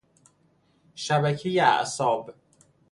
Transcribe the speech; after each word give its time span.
شبکهی 0.95 1.59
اعصاب 1.59 2.33